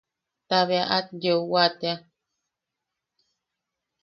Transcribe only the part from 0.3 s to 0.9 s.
Ta bea